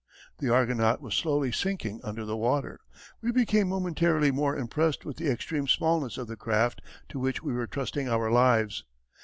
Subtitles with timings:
[0.39, 2.79] The Argonaut was slowly sinking under the water.
[3.21, 7.53] We became momentarily more impressed with the extreme smallness of the craft to which we
[7.53, 8.83] were trusting our lives.